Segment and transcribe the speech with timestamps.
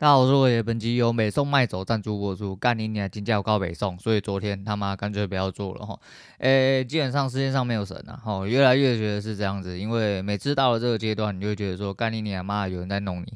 [0.00, 2.54] 大家好，我是我爷，本期由美送卖走赞助播出。
[2.54, 5.98] 干你娘，金价高北宋，所以昨天他妈干脆不要做了哈。
[6.38, 13.32] 诶、基本上世界上没有神啊，哈，越来越觉得是这样子，因为每次到了这个阶段，你就会觉得说干你娘妈有人在弄你。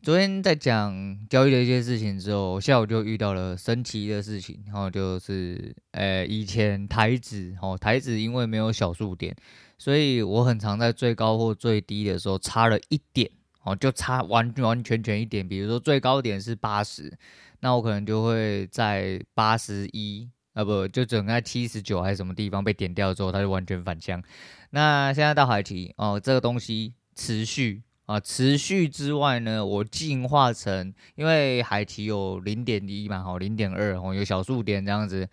[0.00, 9.36] 昨天在讲交易的一些事情之后，下午就遇到了神奇的事情，然后就是诶、以前台子哦，台子因为没有小数点，
[9.76, 13.30] 所以我很常在最高或最低的时候差了一点。
[13.62, 17.12] 哦，就差完完全全一点，比如说最高点是八十，
[17.60, 24.22] 那我可能就会在八十一啊，不就整个在七十九还是什么地方被点掉之后，它就完全反向。
[24.70, 35.28] 那现在到海提哦，这个东西持续啊，持续之外呢，我进化成，因为海提有零点一嘛，哦零点二哦，有小数点这样子，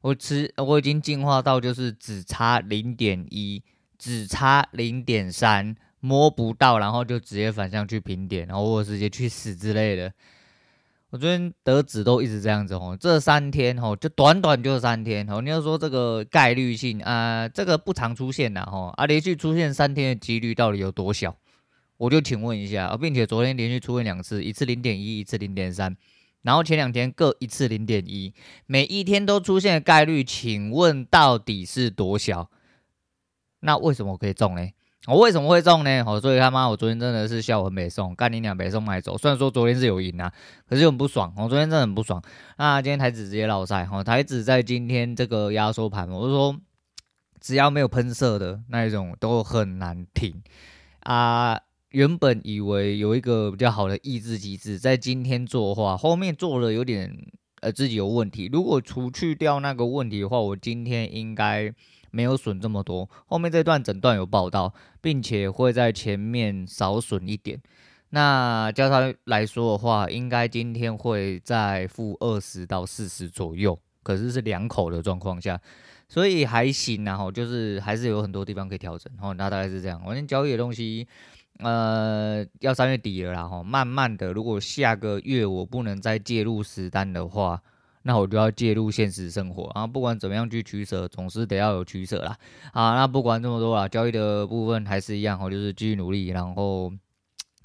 [0.00, 3.62] 我持我已经进化到就是只差零点一，
[3.98, 5.76] 只差零点三。
[6.06, 10.12] 摸不到，然后就直接反向去平点，然后或者直接去死之类的。
[11.10, 15.40] 我昨天得子都一直这样子哦，这三天哦，就短短就三天哦。
[15.40, 21.36] 你要说这个概率性啊、这个不常出现的哈，啊连续出现三天的几率到底有多小？
[21.96, 25.96] 我就请问一下啊，并且昨天连续出现两次，一次零点一，一次零点三，
[26.42, 28.32] 然后前两天各一次零点一，
[28.66, 32.50] 每一天都出现的概率，请问到底是多小？
[33.60, 34.68] 那为什么我可以中呢？
[35.06, 36.02] 我为什么会中呢？
[36.04, 39.16] 哦，所以他妈，我昨天真的是笑我没送，干你俩没送买走。
[39.16, 40.32] 虽然说昨天是有赢啊，
[40.68, 41.32] 可是很不爽。
[41.36, 42.20] 我昨天真的很不爽。
[42.58, 46.56] 那今天台指直接落赛，哈，台指在今天这个压缩盘，我就说
[47.40, 50.42] 只要没有喷射的那一种都很难停
[51.00, 51.60] 啊。
[51.90, 57.16] 原本以为有一个比较好的抑制机制，在今天做的话，后面做了有点
[57.60, 58.50] 呃自己有问题。
[58.52, 61.72] 如果除去掉那个问题的话，我今天应该。
[62.16, 64.72] 没有损这么多，后面这段整段有报道，
[65.02, 67.60] 并且会在前面少损一点。
[68.08, 75.60] 那交叉来说的话，应该今天会在负二十到四十左右，可是是两口的状况下，
[76.08, 79.12] 所以还行然后就是还是有很多地方可以调整。
[79.20, 80.00] 哦，那大概是这样。
[80.06, 81.06] 我先交易的东西，
[81.58, 83.46] 呃，要三月底了啦。
[83.46, 87.60] 哈，慢慢的，如果下个月我不能再介入实单的话。
[88.06, 89.84] 那我就要介入现实生活啊！
[89.84, 92.38] 不管怎么样去取舍，总是得要有取舍啦。
[92.72, 96.28] 啊，那不管这么多啦，交易的部分还是一样，就是继续努力。
[96.28, 96.92] 然后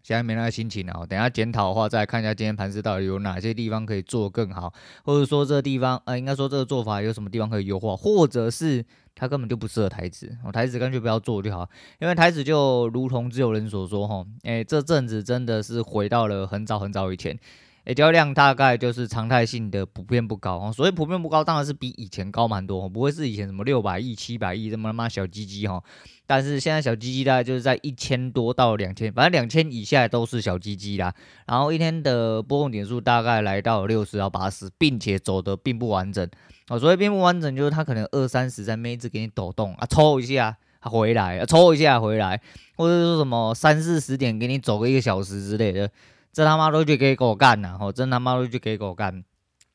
[0.02, 4.74] 现在没那个心情啊，等下检讨的话，再看一下今天盘势到底有哪些地方可以做更好，
[5.06, 11.70] 或者说这个地方，呃，应该说这个做法有什么地方可以优化，或者是它根本就不适合台子，我台子干脆不要做就好，
[12.00, 17.38] 因为台子就如同自有人所说，哈，诶，这阵子真的是回到了很早很早以前。
[17.86, 25.82] 诶，交量大概就是常态性的普遍不高哦，所以普遍不高，当然是比以前高蛮多，不会是以前什么六百亿、七百亿这么他妈小鸡鸡哈。
[26.28, 31.12] 但是现在小鸡鸡大概就是在一千多到两千，反正两千以下都是小鸡鸡啦。
[31.48, 36.30] 然后一天的波动点数大概来到六十到八十，并且走的并不完整
[36.70, 36.80] 哦。
[36.80, 42.40] 所以并不完整就是它可能二三十在妹子给你抖动啊，抽一下回来，抽一下回来，
[42.78, 45.90] 或者说什么三四十点给你走个一个小时之类的。
[46.34, 49.24] 这他妈都去给狗干了，吼，真他妈都去给狗干，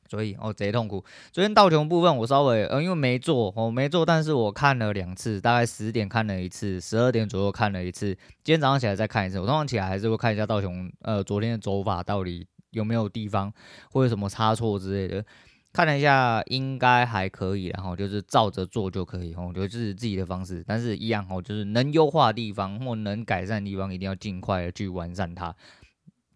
[0.08, 1.04] 所以哦贼痛苦。
[1.32, 9.38] 昨天道琼部分我稍微呃因为没做哦没做，但是我看了两次，大概十点看了一次，十二点左右看了一次，今天早上起来再看一次。
[9.38, 13.52] 我通常起来还是会看一下道琼呃昨天的走法到底有没有地方
[13.90, 15.24] 会有什么差错之类的，
[15.72, 25.54] 看了一下应该还可以，然后就是照着做就可以哦，就是自己的方式，但是一样哦，就是能优化的地方或能改善的地方，一定要尽快的去完善它。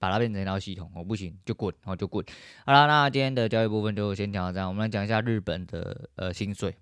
[0.00, 2.24] 把它变成一套系统，我、哦、不行就滚，我就滚。
[2.64, 4.66] 好了，那今天的交易部分就先讲到这样。
[4.66, 6.74] 我们来讲一下日本的呃薪水。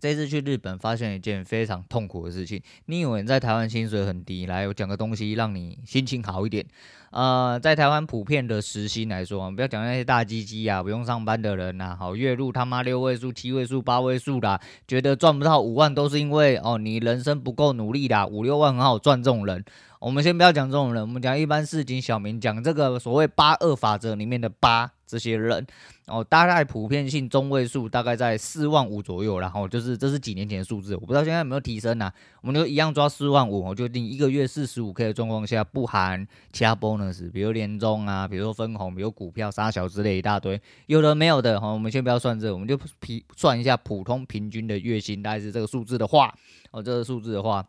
[0.00, 2.60] 这次去日本发现一件非常痛苦的事情。
[2.86, 6.64] 你以为你在台湾薪水很低，来我讲个东西让你心情好一点。
[7.10, 19.64] 呃，在台湾普遍的时薪来说，不要讲那些大鸡鸡啊，不用上班的人呐、好月入他妈六位数、七位数、八位数啦，觉得赚不到五万都是因为哦你人生不够努力啦，五六万很好赚这种人。
[20.00, 25.66] 我们先不要讲这种人，我们讲一般市井小民，讲这个所谓八二法则里面的八这些人
[26.06, 32.12] 哦，大概普遍性中位数大概在四万五左右，然后就是这是几年前的数字，我不知道现在有没有提升呢？
[32.42, 46.34] 我们就一样抓四万五，我就定一个月四十五 K 的状况下，不含其他 bonus，比如年终啊，比如说分红，比如股票杀小之类一大堆，有的没有的，好，我们先不要算这，我们就平算一下普通平均的月薪大概是这个数字的话，
[46.70, 47.66] 哦，这个数字的话，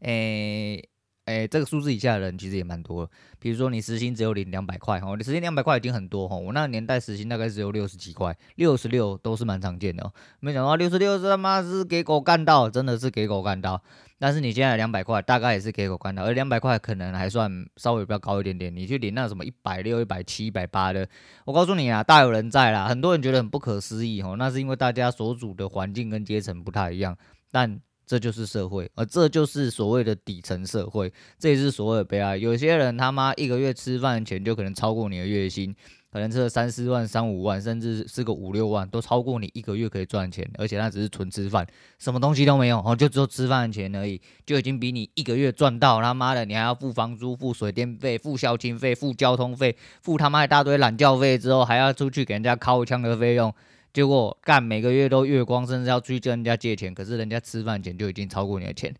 [0.00, 0.88] 诶。
[1.24, 3.10] 哎，这个数字以下的人其实也蛮多。
[3.38, 13.82] 比如说你时薪只有领两百块，哦，你时薪两百块已经很多，哈，我那个年代时薪大概只有六十几块，六十六都是蛮常见的，没想到六十六是他妈是给狗干到，真的是给狗干到。
[14.18, 18.74] 但是你现在两百块，大概也是给狗干到，而两百块可能还算稍微比较高一点点。
[18.74, 21.08] 你去领那什么一百六、一百七、一百八的，
[21.46, 22.86] 我告诉你啊，大有人在啦。
[22.86, 27.16] 很多人觉得很不可思议，哦，那是因为大家所处的环境跟阶层不太一样，
[27.50, 27.80] 但。
[28.06, 32.36] 这就是社会，而这就是所谓的底层社会，这也是所谓的悲哀。
[32.36, 35.74] 有些人他妈一个月吃饭钱就可能超过你的月薪，
[36.12, 40.48] 可能吃了三四万、三五万，甚至是个五六万，都超过你一个月可以赚钱。
[40.58, 41.66] 而且那只是纯吃饭，
[41.98, 53.52] 什么东西都没有，哦，就只有吃饭钱而已，就已经比你一个月赚到他妈的，你还要付房租、付水电费、付孝亲费、付交通费、付他妈一大堆懒觉费之后，还要出去给人家尻枪的费用。
[53.94, 58.92] 结果干每个月都月光，甚至要去跟人家借钱，可是人家吃饭钱就已经超过你的钱，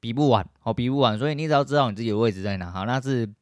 [0.00, 1.16] 比不完，哦，比不完。
[1.16, 3.32] 所以你只要知道你自己的位置在哪，好，那是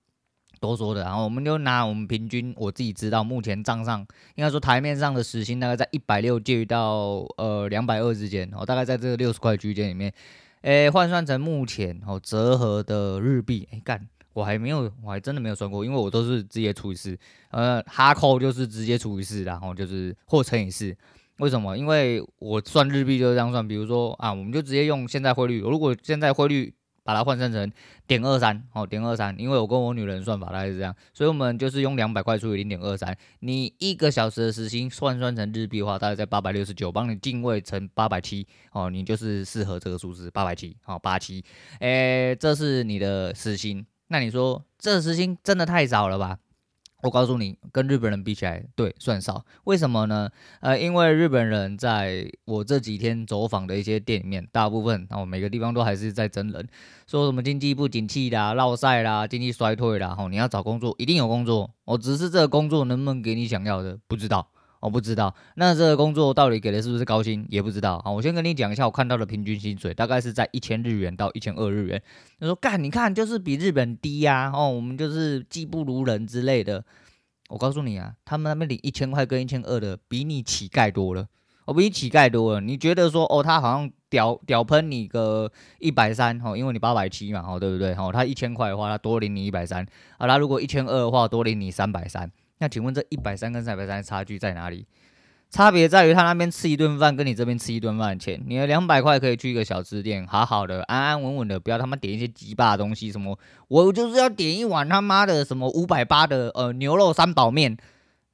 [0.61, 1.03] 多说的。
[1.03, 10.13] 然后我们就拿我们平均，我自己知道目前账上应该说台面上的时薪大概在一百六介于到呃两百二之间，哦，大概在这个六十块区间里面，
[10.61, 14.07] 诶，换算成目前哦折合的日币，诶，干。
[14.33, 17.19] 我还没有，我还真的没有算过，因为我都是直接除以四，
[17.51, 20.97] 呃，哈扣就是直接除以四，然后就是或乘以四。
[21.39, 21.77] 为什么？
[21.77, 27.73] 因为我算日币就是这样算，比如说啊，我们就直接用现在汇率，如果现在汇率把它换算成
[28.07, 41.43] 点二三，哦，点二三，因为我跟我女人算法大概是这样，所以我们就是用两百块除以零点二三，你一个小时的时薪换算成日币的话，大概在八百六十九，帮你定位成八百七，哦，你就是适合这个数字八百七，哦，八七，
[41.81, 43.85] 诶，这是你的时薪。
[44.13, 46.37] 那你说这时薪真的太少了吧？
[47.03, 49.43] 我告诉你，跟日本人比起来，对，算少。
[49.65, 50.29] 为什么呢？
[50.61, 56.69] 呃，因为日本人在我这几天走访的一些店里面，大部分哦，每个地方都还是在争人，
[57.07, 64.52] 说什么经济不景气啦、落赛啦、经济衰退啦，吼，你要找工作一定有工作，我只是这个工作能不能给你想要的，不知道。
[64.83, 68.03] 我不知道，那这个工作到底给的是不是高薪，也不知道。
[68.05, 72.03] 好，我先跟你讲一下，我看到的平均薪水大概是在一千日元到一千二日元。
[72.41, 76.85] 他说干，你看就是比日本低呀，哦，我们就是技不如人之类的。
[77.49, 81.29] 我告诉你啊，他们那边领一千块跟一千二的，比你乞丐多了，
[81.67, 82.61] 我比乞丐多了。
[82.61, 87.93] 你觉得说哦，他好像屌屌喷你个一百三，哦，因为你八百七嘛，哦，对不对？
[87.95, 89.87] 哦，他一千块的话，他多领你一百三，
[90.19, 92.29] 啊，他如果一千二的话，多领你三百三。
[92.59, 94.87] 那请问这一百三跟三百三差距在哪里？
[95.51, 98.43] 差别在于他那边吃一顿饭跟你这边吃一顿饭的钱。
[98.47, 103.13] 你的两百块可以去一个小吃店，好好的安安稳稳的，不要他妈点一些鸡巴的东西。
[103.13, 103.39] 什么
[103.69, 107.77] 我就是要点一碗他妈的什么五百八的呃牛肉三宝面，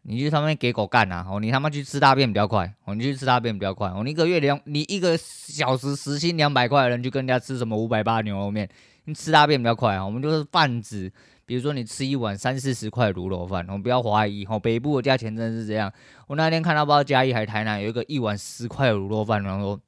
[0.03, 1.27] 你去上面给狗干啊！
[1.29, 3.89] 哦，你他妈去吃大便比较快，哦，你去吃大便比较快。
[3.89, 8.69] 哦，你一个月两你一个小时时薪两百块的人去跟人家吃什么五百八牛肉面，
[9.07, 10.07] 你吃大便比较快啊！
[10.07, 11.11] 我们就是贩子。
[11.49, 15.91] 比如说你吃一碗三四十块卤肉饭，我们不要怀疑哦，北部的价钱真的是这样。
[16.27, 19.81] 我那天看到不知道嘉义还是台南有一个一碗十块的卤肉饭，然后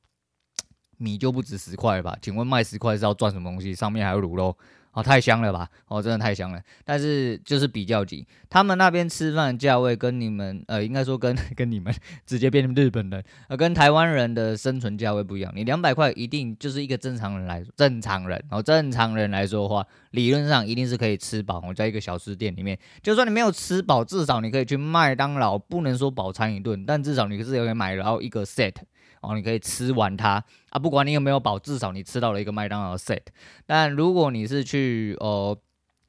[0.96, 2.16] 米就不止十块吧？
[2.22, 3.74] 请问卖十块是要赚什么东西？
[3.74, 4.56] 上面还有卤肉。
[4.92, 5.68] 哦，太香了吧！
[5.86, 6.60] 哦，真的太香了。
[6.84, 11.94] 但是就是比较级，他们那边吃饭价位跟你们，呃，应该说跟跟你们
[12.26, 15.52] 直接变成日本人，呃，跟台湾人的生存价位不一样。
[15.54, 21.62] 你两百块一定就是一个正常人来，正常人哦，正常人来说的话，理论上一定是可以吃饱。
[21.68, 28.74] 我在一个小吃店里面，就算你没有吃饱，至少你可以去麦当劳，不能说饱餐一顿，但至少你是可以买然后一个 set。
[29.20, 33.20] 哦，你可以吃完它啊，不管你有没有饱，至少你吃到了一个麦当劳 set。
[33.66, 35.56] 但如果你是去呃，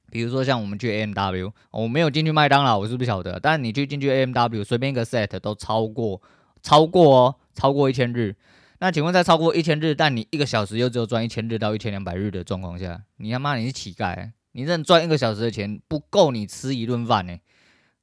[0.10, 3.40] 比如说像我们去 AMW，我没有进去麦当劳，我是不晓得。
[3.40, 6.22] 但你去进去 AMW，随便一个 set 都超过
[6.62, 8.36] 超过哦，超过一千日。
[8.80, 17.38] 那请问在超过一千日，但你一个小时又只有赚一千日到一千两百日的状况下，你他妈你是乞丐，你这赚一个小时的钱不够你吃一顿饭呢？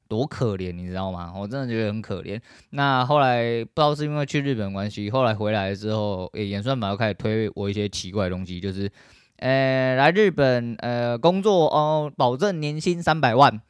[0.09, 1.33] 多可怜，你知道吗？
[1.37, 2.41] 我真的觉得很可怜。
[2.71, 8.91] 那后来不知道是因为去日本关系，后来回来之后，诶，演算法又开始推我一些奇怪的东西，就是，
[9.37, 13.61] 呃，来日本呃工作哦，保证年薪三百万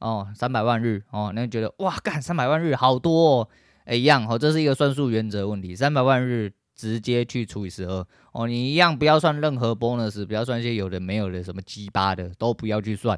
[0.00, 3.48] 哦，三百万日哦，那觉得哇，干三百万日好多哦，
[3.84, 13.16] 诶，一样哦，这是一个算术原则问题，三百万日直接去除以十二哦，你一样不要算任何 bonus，不要算一些有的没有的什么鸡巴的，都不要去算。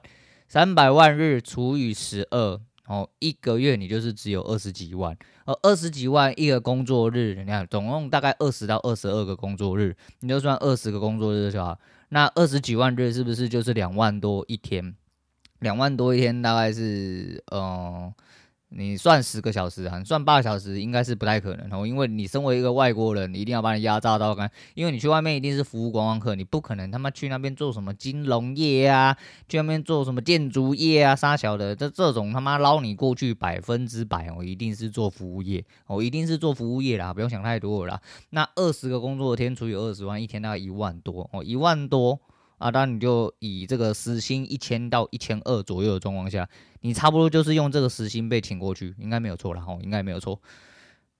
[0.49, 11.79] 三百万日除以十二，哦，一个月你就是只有二十几万，而二十几万一个工作日，你看总共大概二十到二十二个工作日，你就算二十个工作日就好，
[12.11, 14.95] 那二十几万日是不是就是两万多一天？
[15.61, 18.13] 两万多一天大概是，嗯、
[18.69, 29.17] 你算十个小时啊，算八个小时应该是不太可能哦，因为你身为一个外国人，你一定要把你压榨到干，因为你去外面一定是服务观光客，你不可能他妈去那边做什么金融业啊，
[29.49, 38.01] 去那边做什么建筑业啊，杀小的，这这种他妈捞你过去百分之百哦，一定是做服务业哦，一定是做服务业啦，不用想太多了啦。
[38.31, 42.21] 那二十个工作天除以二十万，一天大概一万多哦，一万多。
[42.59, 46.49] 啊，当然你就以这个时薪一千到一千二左右的状况下，
[46.81, 50.41] 你差不多就是用这个时薪被请过去，应该没有错了哈，应该没有错，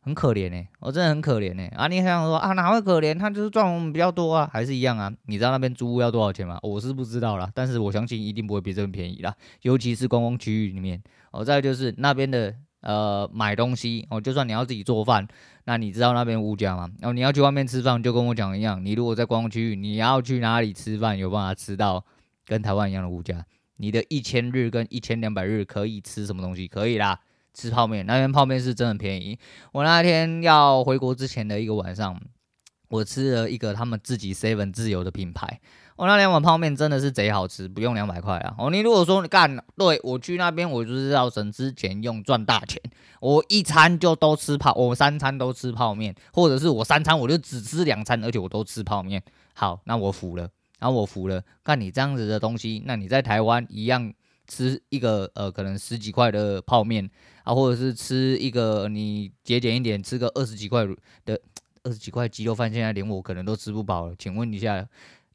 [0.01, 3.19] 很可怜呢、我、真的很可怜呢、啊，你想说啊，哪会可怜？
[3.19, 5.13] 他就是赚我们比较多啊，还是一样啊？
[5.27, 6.59] 你知道那边租屋要多少钱吗？
[6.63, 11.03] 我是不知道啦，但是我相信一定不会比这边便宜啦，尤其是观光区域里面。
[11.33, 12.55] 哦，再就是那边的。
[12.87, 15.27] 呃，买东西哦，就算你要自己做饭，
[15.65, 16.89] 那你知道那边物价吗？
[17.01, 22.05] 然后你要去外面吃饭，就跟我讲一样，你如果在观光区域，你要去哪里吃饭，有办法吃到
[22.47, 23.45] 跟台湾一样的物价？
[23.79, 26.69] 你的一千日跟一千两百日可以吃什么东西？
[26.69, 27.19] 可以啦，
[27.53, 29.37] 吃泡面，那边泡面是真的便宜。
[29.73, 32.17] 我那天要回国之前的一个晚上，
[32.89, 35.61] 我吃了一个他们自己 seven 自由的品牌。
[35.97, 38.55] 我、那两碗泡面真的是贼好吃，不用两百块啊！
[38.59, 42.79] 哦，你如果说你干，对我去那边，我就是要省吃俭用赚大钱，
[43.19, 49.23] 我一餐就都吃泡，我三餐都吃泡面，或者是我三餐我就只吃两餐，而且我都吃泡面。
[49.55, 51.43] 好，那我服了，然后我服了。
[51.65, 54.13] 看你这样子的东西，那你在台湾一样
[54.47, 57.09] 吃一个呃，可能十几块的泡面
[57.43, 60.87] 啊，或者是吃一个你节俭一点，吃个二十几块
[61.25, 61.41] 的
[61.85, 64.15] 二十几块鸡肉饭，现在连我可能都吃不饱了。
[64.19, 64.87] 请问一下。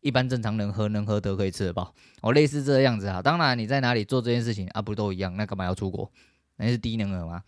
[0.02, 1.94] 一般正常人喝能喝得可以吃得饱？
[2.22, 3.22] 哦，类似这个样子啊。
[3.22, 5.36] 当然，你在哪里做这件事情啊，不都一样？
[5.38, 6.12] 那干嘛要出国？
[6.58, 7.42] 那是低能儿吗？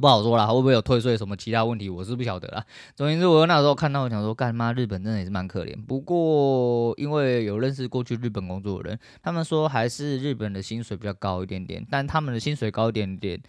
[0.00, 1.88] 不好说啦，会不会有退税什么其他问题？
[1.88, 2.64] 我是不晓得啦。
[2.96, 5.76] 总之，我那时候看到，我想说，干妈日本真的也是蛮可怜。
[5.84, 13.40] 不过，因为有认识过去日本工作的人，他们说还是日本的薪水比较高一点点，但他们的薪水高一点点。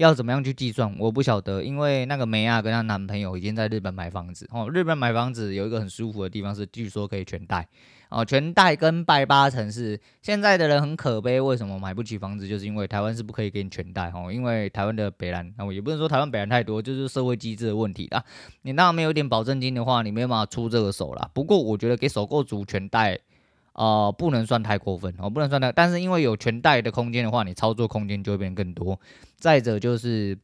[0.00, 0.96] 要怎么样去计算？
[0.98, 4.66] 我不晓得，因为那个梅亚跟她男朋友已经在日本买房子哦。
[4.72, 7.68] 日本买房子有一个很舒服的地方是，据说可以全贷
[8.08, 11.38] 哦，全贷跟拜八成是现在的人很可悲。
[11.38, 12.48] 为什么买不起房子？
[12.48, 18.24] 就是因为台湾是不可以给你全贷哦，因为台湾的北兰，那我也不能说台湾北兰太多，就是社会机制的问题啦。
[18.62, 21.28] 你那没有点保证金的话，你没办法出这个手啦。
[21.34, 23.20] 不过我觉得给首购族全贷。
[23.72, 28.98] 哦，不能算太过分哦，不能算太，但是因为有全贷的空间的话，你操作空间就会变更多。
[29.38, 30.36] 再者就是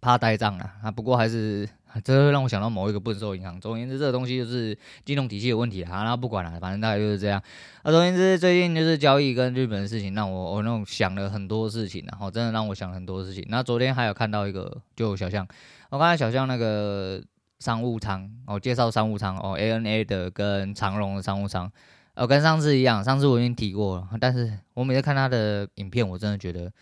[0.00, 1.68] 怕呆账啊，啊，不过还是
[2.02, 3.60] 这会让我想到某一个不能收银行。
[3.60, 7.42] 总而言之，这个东西就是金融体系的问题啊，那不管了，反正大概就是这样。
[7.82, 13.44] 啊，总而言之，最近就是交易跟日本的事情，让我我那种想了很多事情，然后真的让我想了很多事情。
[13.48, 15.46] 那昨天还有看到一个，就小象，
[15.90, 17.22] 我刚才小象那个
[17.58, 21.70] 商务舱哦，介绍商务舱哦，ANA 的跟长荣的商务舱。
[22.14, 26.72] 呃，跟上次一样，上次我已经提过了，但是我每次看他的影片，我真的觉得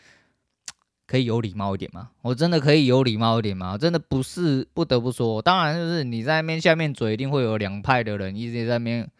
[1.07, 9.11] 可以有礼貌一点嘛，我真的可以有礼貌一点嘛，真的不是不得不说，当然就是你在那边下面嘴，一定会有两派的人一直在那边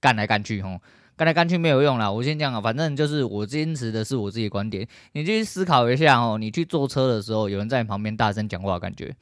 [0.00, 0.80] 干来干去，吼，
[1.16, 2.10] 干来干去没有用啦。
[2.10, 9.14] 我先讲啊，反正就是我坚持的是我自己的观点，你去思考一下哦，你去坐车的时候，有人在你旁边大声讲话，感觉。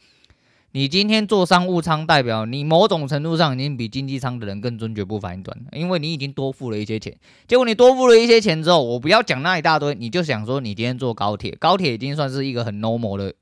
[0.72, 7.16] 你今天坐商务舱，代表你某种程度上已经比经济舱的人更尊爵不凡一段，因为你已经多付了一些钱。
[7.46, 13.32] 结果你多付了一些钱之后，我不要讲那一大堆，你就想说你今天坐高铁，高铁已经算是一个很 normal 的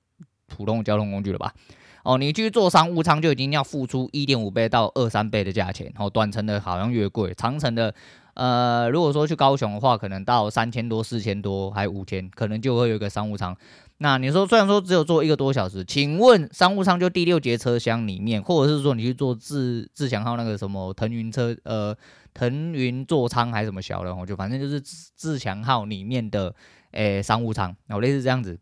[0.47, 1.52] 普通交通工具了吧？
[2.04, 5.92] 哦，你去坐商务舱就已经要付出一点五倍到二三倍的价钱。
[5.99, 7.92] 哦，短程的好像越贵，长程的，
[8.35, 13.56] 呃，如果说去高雄的话，可能到三千多、四千多，还五千，可能就会有一个商务舱。
[13.99, 21.97] 那你说，虽然说只有坐一个多小时，请问商务舱就第六节车厢里面，或者是说你去坐自自强号那个什么腾云车，呃，
[22.35, 26.55] 腾云座舱还是什么小的，我就反正就是自强号里面的，
[26.91, 28.59] 诶、商务舱，然后类似这样子，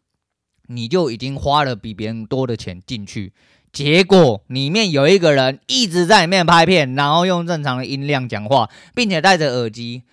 [0.69, 3.33] 你就已经花了比别人多的钱进去，
[3.73, 10.05] 结果里面有一个人一直在里面拍片，然后用正常的音量讲话，并且戴着耳机。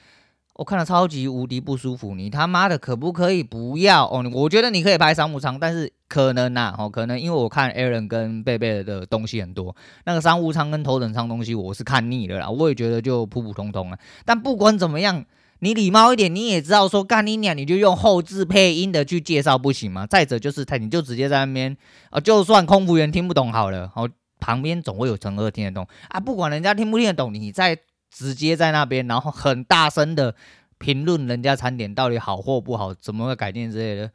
[0.61, 4.23] 我看了超级无敌不舒服，你他妈的可不可以不要哦？
[4.31, 9.75] 我觉得你可以拍商务舱，但是可能呐，哦，可能因为我看 Aaron 跟贝贝的东西很多，
[10.05, 13.97] 那个商务舱跟头等舱东西我是看腻了啦，我也觉得就普普通通了。
[14.23, 15.25] 但不管怎么样，
[15.61, 20.05] 你礼貌一点，你也知道说干你娘，你就用后置配音的去介绍不行吗？
[20.05, 21.75] 再者就是他，你就直接在那边
[22.11, 24.07] 啊，就算空服员听不懂好了，哦，
[24.39, 27.79] 旁边总会有乘客听得懂啊，不管人家听不听得懂，你在。
[28.11, 30.35] 直接在那边，然后很大声的
[30.77, 34.11] 评论人家餐点到底好或不好，怎么会改进之类的。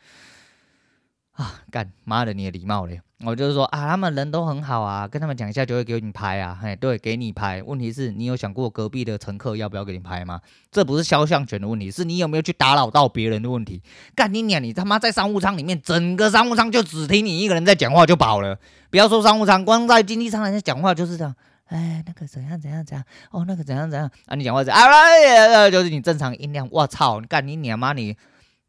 [1.32, 2.98] 啊，干妈的，你的礼貌嘞！
[3.22, 7.62] 我就是说啊，他们人都很好啊，跟他们讲一下就会给你拍啊，嘿，对，给你拍。
[7.62, 10.40] 问题是你有想过隔壁的乘客要不要给你拍吗？
[10.70, 13.82] 这不是肖像权的问题，是你有没有去打扰到别人的问题。
[14.14, 14.62] 干你娘！
[14.62, 18.58] 你他妈在商务舱里面，整个商务舱就只听你一个人在讲话就饱了。
[18.88, 21.34] 不要说商务舱，光在经济舱人家讲话就是这样。
[21.66, 23.04] 哎，那个怎样怎样怎样？
[23.30, 24.10] 哦，那个怎样怎样？
[24.26, 26.68] 啊，你讲话是啊，就是你正常音量。
[26.70, 27.20] 我操！
[27.20, 28.16] 干你娘妈你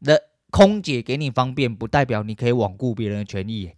[0.04, 0.22] 的！
[0.50, 3.70] 空姐给你方便，不代表你可以罔顾别人的权益。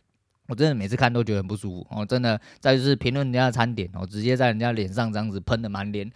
[0.47, 2.41] 我真的每次看都觉得很不舒服哦，真的。
[2.61, 6.09] 再就是评论人家的餐点哦，直接在人家脸上这样子喷的满脸，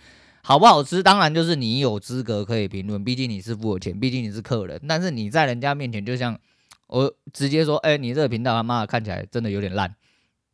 [0.44, 1.02] 好不好吃？
[1.02, 4.80] 当然就是你有资格可以评论，毕竟你是付我钱，毕竟你是客人。
[4.88, 6.38] 但是你在人家面前，就像
[6.86, 9.92] 我直接说，哎，你这个频道他妈看起来真的有点烂，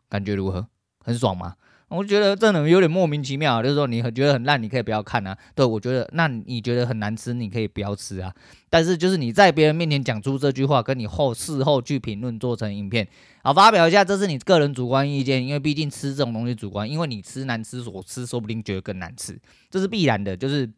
[0.08, 0.66] 感觉如何？
[1.04, 1.56] 很爽吗？
[1.90, 5.36] 我觉得真的有点莫名其妙，就是说你很觉得很烂，你可以不要看啊。
[5.56, 8.32] 对，我觉得那你觉得很难吃，你可以不要吃啊。
[8.70, 13.06] 但是就是你在别人面前讲出这句话，跟你后事后去评论做成影片，
[13.42, 19.36] 好发表一下，这是你个人主观意见，因为毕竟吃这种东西主观，因为你吃难吃，我吃说不定觉得更难吃，
[19.68, 20.36] 这是必然的。
[20.36, 20.70] 就是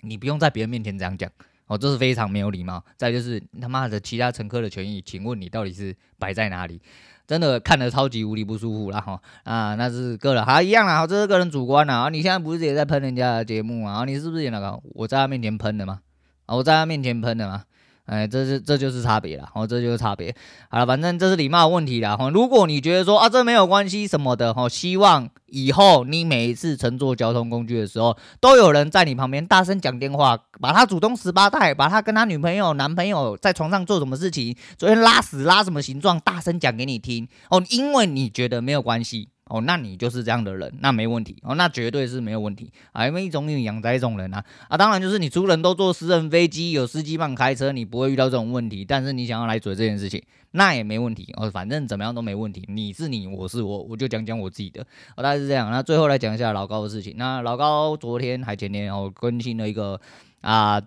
[0.00, 1.30] 你不用在别人面前这样讲
[1.66, 2.84] 哦，这是非常没有礼貌。
[2.96, 6.82] 再就是他妈的其他乘客的权益，请问你到底是摆在哪里？
[7.30, 12.08] 真的看得超级无敌不舒服了哈啊，那是个人，好一样啦，这是个人主观啦。
[12.08, 14.04] 你现在不是也在喷人家的节目啊？
[14.04, 16.00] 你是不是也那个我在他面前喷的吗？
[16.46, 17.62] 啊我在他面前喷的吗？
[18.10, 20.34] 哎，这是这就是差别了，哦，这就是差别。
[20.68, 22.16] 好了，反正这是礼貌问题啦。
[22.16, 37.28] 哈，如果你觉得说啊，这没有关系什么的，哈，希望以后你每一次乘坐交通工具的时候，都有人在你旁边大声讲电话，把他祖宗十八代，把他跟他女朋友、男朋友在床上做什么事情，昨天拉屎拉什么形状，大声讲给你听。
[37.48, 39.28] 哦，因为你觉得没有关系。
[39.50, 48.84] 哦，那你就是这样的人，那没问题哦，那绝对是没有问题啊，因为一种你养在一种人啊啊，当然就是你出人都坐私人飞机，有司机帮开车，你不会遇到这种问题。
[48.84, 52.64] 但是你想要来嘴这件事情，那也没问题哦，反正怎么样都没问题。
[52.68, 54.82] 你是你，我是我，我就讲讲我自己的，
[55.16, 55.68] 哦，大概是这样。
[55.68, 57.14] 那最后来讲一下老高的事情。
[57.16, 60.00] 那老高昨天还前天哦更新了一个
[60.42, 60.80] 啊，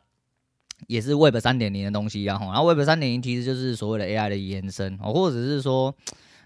[0.88, 5.94] 也是 Web 三点零的东西啊，然后 Web 三点零其实就是所谓的 AI 的延伸哦，或者是说。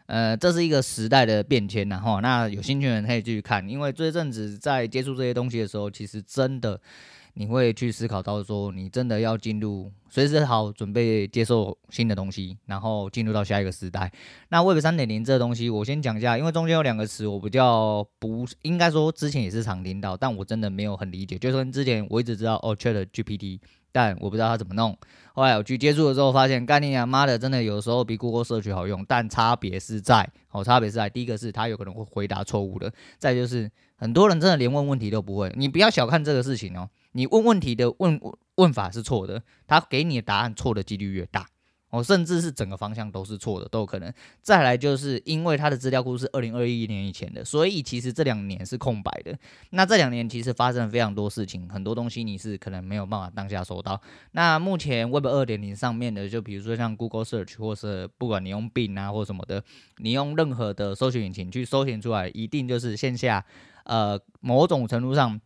[0.07, 6.79] 呃，这是一个时代的变迁然后，那有兴趣的人可以继续看，因为这一阵子在接触这些东西的时候，其实真的
[7.33, 14.11] 你会去思考到说，你真的要进入，随时好准备接受新的东西，然后进入到下一个时代。
[14.49, 23.59] 那 Web 三点零这个东西，我先讲一下，因为中间有两个词，我比较不应该说之前也是常听到，但我真的没有很理解，就是说之前我一直知道哦，ChatGPT。
[23.97, 24.95] 但我不知道他怎么弄，
[25.33, 38.21] 后来我去接触的时候，发现概念啊妈的，真的有时候比 Google 搜索好用，但差别是在，哦，差别是在，第一个是他有可能会回答错误的，再就是很多人真的连问问题都不会，你不要小看这个事情哦，你问问题的问
[38.57, 41.47] 问法是错的，他给你的答案错的几率越大。
[41.89, 44.13] 哦，甚至是整个方向都是错的，都有可能。
[44.41, 49.37] 再来就是因为它的资料库是二零二一年以前的，所以其实这两年是空白的。
[49.69, 54.01] 那这两年其实发生了非常多事情，很多东西你是可能没有办法当下收到。
[54.31, 59.63] 那目前 Web 二点零上面的，就比如说像 Google Search，或是不管你用 Bing 啊或什么的，
[59.97, 63.45] 你用任何的搜寻引擎去搜寻出来，一定就是线下，
[63.85, 65.39] 呃，某种程度上。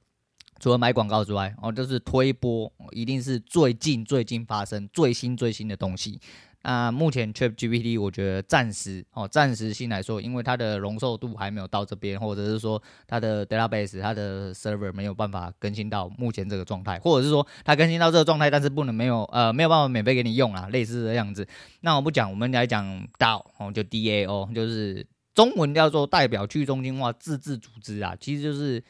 [0.62, 6.22] 除了买广告之外，哦，就是推波，一定是最近最近发生最新最新的东西。
[6.62, 21.48] 那目前 ChatGPT 我觉得暂时哦，暂时性来说，因为它的容受度还没有到这边，或者是说它的 database 它的 server 没有办法更新到目前这个状态，或者是说它更新到这个状态，但是不能没有呃没有办法免费给你用啊，类似的样子。
[21.80, 22.86] 那我不讲，我们来讲
[23.18, 28.84] DAO 哦，就 DAO，就是中文叫做代表去中心化自治组织啊，其实就是。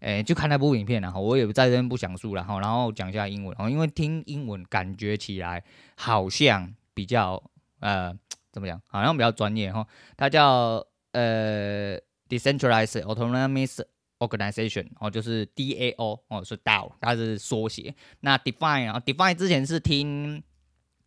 [0.00, 5.62] 诶，就看那部影片了哈，我也在这边不讲述了哈，然后讲一下英文哦，因为听英文感觉起来
[5.96, 7.42] 好像比较
[7.80, 8.14] 呃
[8.52, 9.84] 怎么讲，好像比较专业哈。
[10.16, 13.80] 它叫呃 Decentralized Autonomous
[14.20, 17.94] Organization 哦，就是 DAO 哦，是 DAO，它是缩写。
[18.20, 20.42] 那 Define 啊，Define 之前是听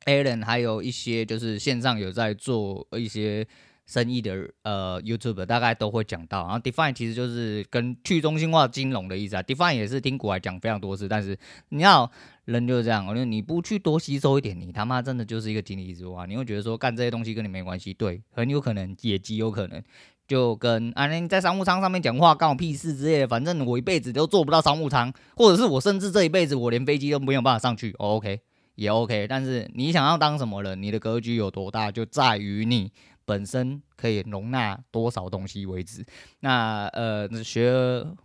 [0.06, 3.48] Alan 还有一些就是线上有在做一些。
[3.92, 9.44] 生意的呃，YouTube 大概都会讲到，然后 Define 其实就是跟去中心化金融的意思啊。
[9.44, 11.38] Define 也是听古来讲非常多次，但是
[11.70, 12.10] 你要
[12.46, 16.26] 人就是这样，我觉得你不去多吸收一点，你他妈真的就是一个井底之蛙。
[16.26, 19.84] 你会觉得说干这些东西跟你没关系，对，很有可能也极有可能
[20.26, 28.40] 就跟啊你在商务舱上面讲话干我屁事之类的，反正我一辈子都坐不到商务舱，或者是我甚至这一辈子我连飞机都没有办法上去，，OK。
[28.76, 32.90] 也 OK，但是你想要当什么人，你的格局有多大，就在于你。
[33.26, 36.06] 本身可以容纳多少东西为止？
[36.40, 37.72] 那呃，学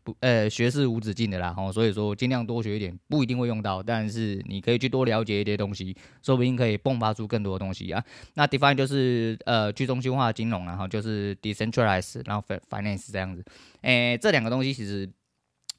[0.02, 8.02] 不呃，学是无止境的啦，吼，所以说尽量多学一点，不一定会用到，但是你可以去多了解一些东西，说不定可以迸发出更多的东西啊。
[8.34, 13.44] 那 define 就是呃去中心化金融，然后就是 Decentralized，然后 Finance 这样子。
[13.82, 15.08] 诶、这两个东西其实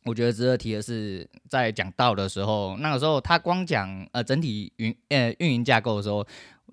[0.08, 6.26] 我觉得值得提的是，在讲到的时候，那个时候他光讲呃整体运呃运营架构的时候。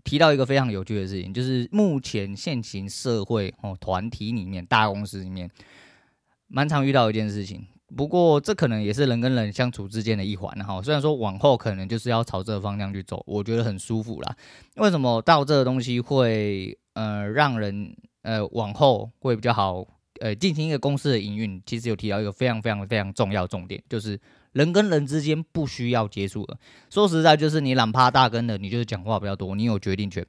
[0.02, 5.50] 提到一个非常有趣的事情，就是目前现行社会哦团体里面，大公司里面，
[6.46, 7.66] 蛮常遇到一件事情。
[7.96, 10.82] 不过这可能也是人跟人相处之间的一环哈。
[10.82, 14.36] 虽然说往后可能就是要朝这个方向去走，我觉得很舒服啦。
[14.76, 19.86] 为什么到这个东西会呃让人呃往后会比较好
[20.20, 21.62] 呃进行一个公司的营运？
[21.64, 24.20] 其实有提到一个非常非常非常重要的重点，就是。
[24.54, 26.56] 人跟人之间不需要接触了，
[26.88, 30.24] 说实在，就是你懒趴大根的，你就是讲话比较多，你有决定权。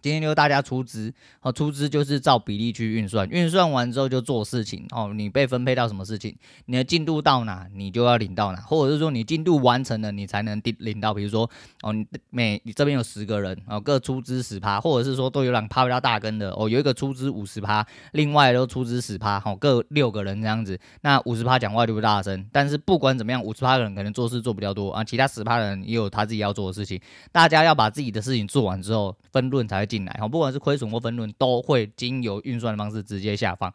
[0.00, 11.48] 今天就大家出资，哦，出资就是照比例去运算，运算完之后就做事情，哦，你被分配到什么事情，你的进度到哪，你就要领到哪，或者是说你进度完成了，你才能领领到，比如说，
[11.82, 27.00] 哦，你每你这边有十个人，哦，各出资十趴，或者是说都有两趴比较大根的，哦，有一个出资五十趴，另外都出资十趴，哦，各六个人这样子，那五十趴讲话就不大声，但是不管怎么样，五十趴的人可能做事做比较多啊，其他十趴的人也有他自己要做的事情，
[27.32, 33.72] 大家要把自己的事情做完之后，分润才进来，哈，不管是亏损或分润，都会经由运算的方式直接下放。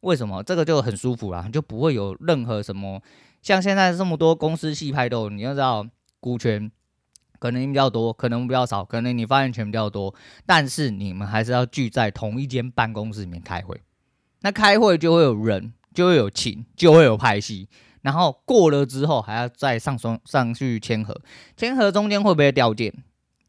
[0.00, 0.42] 为什么？
[0.42, 3.00] 这个就很舒服啦，就不会有任何什么
[3.40, 5.30] 像现在这么多公司系派斗。
[5.30, 5.86] 你要知道，
[6.20, 6.70] 股权
[7.38, 13.80] 可能比较多，可能比较少，可能你发言权比较多，但是你们还是要聚在同一间办公室里面开会。
[14.42, 17.68] 那开会就会有人，就会有情，就会有派系。
[18.02, 21.18] 然后过了之后，还要再上双上去签合，
[21.56, 22.92] 签合中间会不会掉件？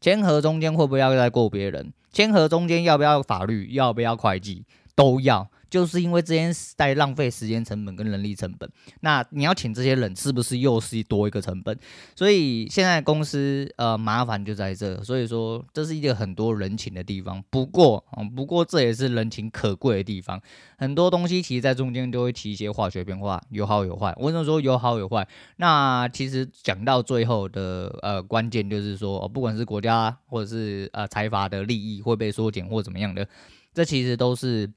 [0.00, 1.92] 签合中间会不会要再过别人？
[2.16, 3.74] 签合中间要不要法律？
[3.74, 4.64] 要不要会计？
[4.94, 5.50] 都要。
[5.76, 8.66] 就是因为这件事在浪费时间成本跟人力成本，
[9.00, 11.78] 那你要请这些人是不是又是多一个成本？
[12.14, 17.44] 所以现在公司呃麻烦就在这，所以说这是一个很多人情的地方。
[17.50, 18.02] 不过，
[18.34, 20.40] 不过这也是人情可贵的地方。
[20.78, 24.14] 很多东西其实在中间都会提一些化学变化，有好有坏。
[24.18, 25.28] 为什么说有好有坏？
[25.56, 33.28] 那其实讲到最后的呃关键就是说，不管是国家或者是呃财阀的利益会被缩减或怎么样的，
[33.74, 34.72] 这其实都是。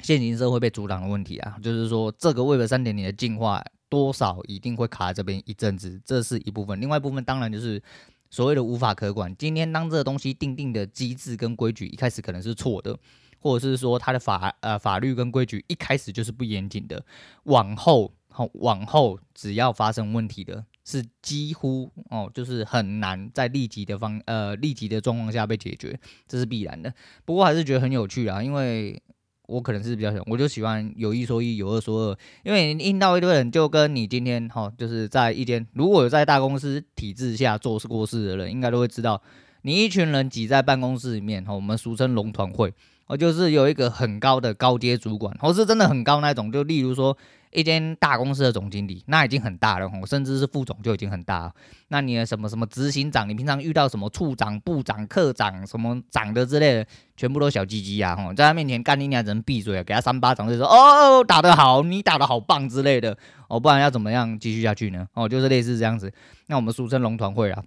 [0.00, 6.80] 现行社会被阻挡的问题啊，就是说这个 Web 三点零的进化多少一定会卡在这边一阵子，这是一部分。
[6.80, 7.82] 另外一部分当然就是
[8.30, 9.34] 所谓的无法可管。
[9.36, 12.96] 今天当这个东西定定的机制跟规矩一开始可能是错的，
[13.40, 17.04] 或者是说它的法呃法律跟规矩一开始就是不严谨的，
[17.44, 26.94] 往后好往后只要发生问题的是几乎哦就是很难在立即的方呃立即的状况下被解决，这是必然的。
[27.24, 29.02] 不过还是觉得很有趣啊，因为。
[29.48, 39.22] 我可能是比较喜欢，我就喜欢有一说一，有二说二，因为你听到一堆人，就跟你今天哈，就是在一间如果有在大公司体制下做事过事的人，应该都会知道，
[39.62, 42.74] 你一群人挤在办公室里面哈，我们俗称龙团会，
[43.08, 47.16] 哦，就是有一个很高的高阶主管，或是真的很高那种，就例如说。
[47.50, 51.50] 一间大公司的总经理，那已经很大了，甚至是副总就已经很大。
[51.88, 58.14] 那你的什么什么执行长，你平常遇到什么处长、部长、科长什么长的之类的，全部都小鸡鸡啊！
[58.14, 63.16] 吼，在他面前干你娘，只能闭嘴，给他三巴掌就说哦，打得好，你打得好棒之类的
[63.48, 65.08] 哦，不然要怎么样继续下去呢？
[65.14, 66.12] 哦，就是类似这样子。
[66.48, 67.62] 那我们俗称龙团会啊。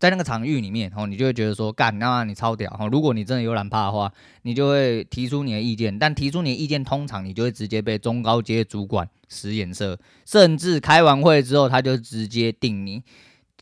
[0.00, 4.10] 在那个场域里面，哦，你就会觉得说，干，那你超屌，哦，如果你真的有懒趴的话，
[4.42, 13.02] 你就会提出你的意见，但提出你的意见，通常你就会直接被中高阶主管使眼色，甚至开完会之后，他就直接定你。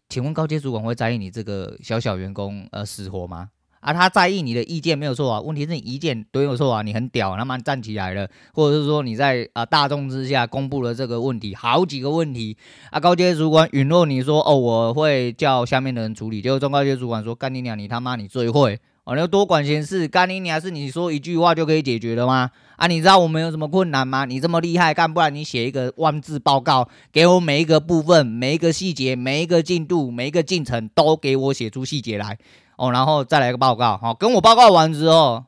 [0.09, 3.51] 请问高阶主管会在意你这个小小员工呃死活吗？
[3.81, 12.57] 啊，他在意你的意见没有错啊，问题是你意见都有错啊，你很屌，他妈站起来了，或者是说你在啊、大众之下公布了这个问题，好几个问题
[12.91, 22.51] 啊，高阶主管允诺你说哦，我会叫下面的人处理，结果中高阶主管说干你娘，你他妈你最会哦，你要多管闲事，干你娘是你说一句话就可以解决的吗？
[22.77, 24.25] 啊，你知道我们有什么困难吗？
[24.25, 32.37] 你这么厉害，干不然你写一个万字报告，给我每一个部分、每一个细节、每一个进度、每一个进程都给我写出细节来。
[32.79, 35.45] 哦，然后再来一个报告，好，跟我报告完之后，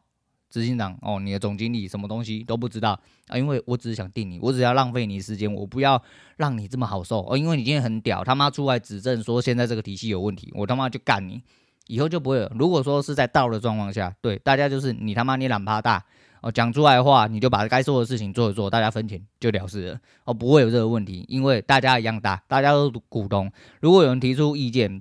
[0.50, 6.02] 执行长，哦，你的总经理什么东西都不知道啊，因为我只是想定你，我只要浪费你时间，我不要
[6.38, 11.40] 让你这么好受哦，因为你今天很屌，他妈出来指证说现在这个体系有问题，我他妈就干你，
[11.86, 12.50] 以后就不会了。
[12.58, 16.04] 如果说是在道的状况下，对大家就是你他妈你懒趴大
[16.40, 25.00] 哦，讲出来的话，你就把该做的事情做一做，大家分钱就了事了哦，不会有这个问题，因为大家一样大，大家都股东，如果有人提出意见。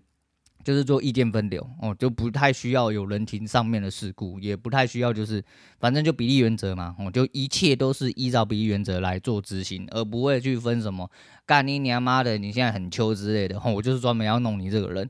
[0.70, 5.44] 就是做意见分流哦，就不太需要有人情上面的事故，也不太需要就是
[5.80, 11.10] 反正就比例原则嘛，哦，就一切都是依照比例原则来做执行，而不会去分什么
[11.48, 15.10] 干你娘妈的，你现在很秋之类的，哦，我就是专门要弄你这个人。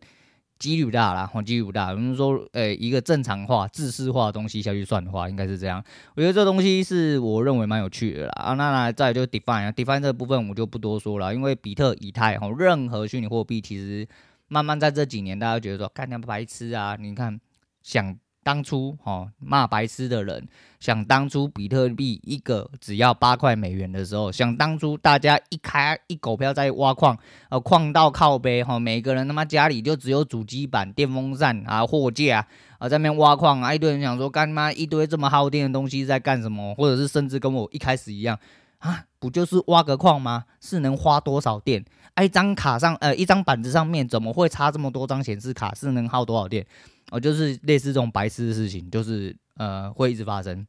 [0.59, 1.91] 几率大啦，哦，几率不大。
[1.91, 5.81] 我们说，诶、一个正常化、自私化的东西下去算的话，应该是这样。
[6.15, 8.31] 我觉得这东西是我认为蛮有趣的啦。
[8.35, 14.05] 啊，那来再来就 define，define 这部分我就不多说了，因为比特、以太，哈，任何虚拟货币，其实
[14.49, 17.39] 慢慢在这几年，大家觉得说，干你白痴啊，你看
[17.81, 18.17] 想。
[18.41, 20.47] 当初哦骂白痴的人，
[20.79, 27.15] 想当初比特币一个只要八块美元的时候，想当初大家一开一狗票在挖矿，
[27.49, 32.47] 呃矿到靠背哈，每个人他妈家里就只有主机板、电风扇啊、货架
[32.79, 36.73] 啊，在那边挖矿啊，一堆人想说干妈一堆这么耗电的东西在干什么？
[36.75, 38.39] 或者是甚至跟我一开始一样
[38.79, 40.45] 啊，不就是挖个矿吗？
[40.61, 41.85] 是能花多少电？
[42.19, 45.73] 啊、一张卡上呃一张板子上面怎么会插这么多张显示卡？
[45.73, 46.65] 是能耗多少电？
[47.11, 50.67] 哦，就是类似这种白痴的事情，就是呃会一直发生，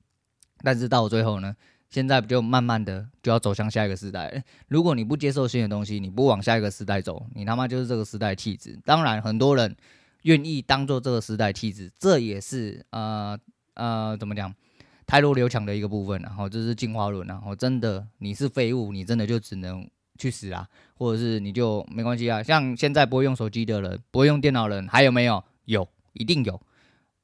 [0.62, 1.52] 但是到最后呢，
[1.90, 4.44] 现在不就慢慢的就要走向下一个时代。
[4.68, 8.78] 如果你不接受新的东西，你不往下一个时代走，你他妈就是这个时代弃子。
[8.84, 9.76] 当然，很多人
[10.22, 13.36] 愿意当做这个时代弃子，这也是呃
[13.74, 14.54] 呃怎么讲，
[15.04, 16.22] 汰弱留强的一个部分。
[16.22, 17.26] 然后这是进化论。
[17.26, 19.84] 然后真的你是废物，你真的就只能
[20.20, 22.42] 去死啊，或者是你就没关系啊。
[22.42, 25.42] 像现在不会用手机的人，不会用电脑人，还有没有？
[25.64, 25.88] 有。
[26.12, 26.60] 一定有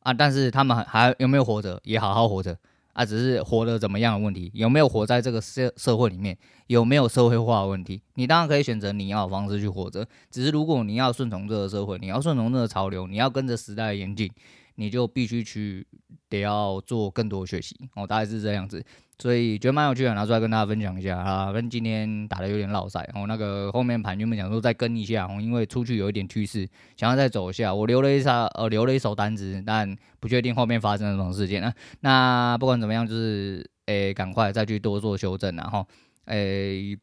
[0.05, 1.81] 啊，但是他们还有没有活着？
[1.83, 2.57] 也好好活着
[2.93, 4.49] 啊，只是活得怎么样的问题？
[4.55, 6.39] 有没有活在这个社社会里面？
[6.69, 8.01] 有没有社会化的问题？
[8.15, 14.31] 你当然可以选择你要的方式去活着，只是如果你要顺从这个社会，你要顺从这个潮流，你要跟着时代的演进。
[14.77, 15.87] 你就必须去
[16.29, 18.85] 得要做更多学习哦，大概是这样子，
[19.19, 21.53] 所以觉得蛮有趣的，拿出来跟大家分享一下啊。
[21.53, 31.75] 跟今天打的有点落赛哦，那个后面盘原本想说再跟一下哦，因为出去有一点趋势，想要再走一下，我留了一下呃留了一手单子，但不确定后面发生了什么事件啊。
[32.01, 35.87] 那不管怎么样，就是诶赶快再去多做修正然后
[36.27, 36.99] 诶，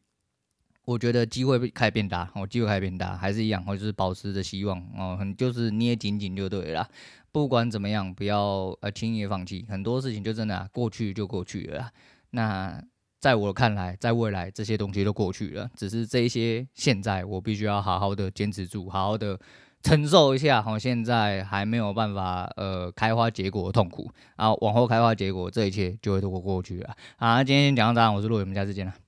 [0.84, 6.86] 我觉得机会开始变大哦，机会开始变大，还是一样哦，就是保持着希望哦，很就是捏紧紧就对了。
[7.34, 9.66] 不管怎么样，不要呃轻易放弃。
[9.68, 11.90] 很多事情就真的、啊、过去就过去了。
[12.30, 12.80] 那
[13.20, 19.36] 在我看来，在未来这些东西都过去了，只是这一些现在我必须要好好的坚持住，好好的
[19.82, 20.62] 承受一下。
[20.62, 26.94] 好，现在还没有办法呃开花结果的痛苦，然后往后开花结果，这一切就会都过过去了。
[27.16, 29.03] 好，今天讲到这，我是陆伟，我们下次见了。